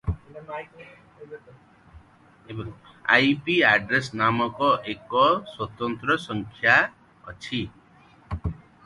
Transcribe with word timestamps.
"IP 3.17 3.57
address" 3.73 4.09
ନାମ 4.23 4.47
ଏକ 4.95 5.27
ସ୍ୱତନ୍ତ୍ର 5.51 6.19
ସଂଖ୍ୟା 6.25 6.79
ଅଛି। 7.35 7.61